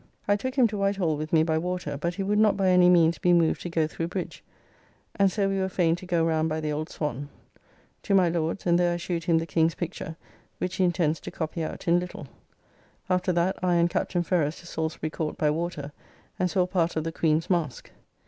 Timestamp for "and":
5.15-5.31, 8.65-8.79, 13.75-13.91, 16.39-16.49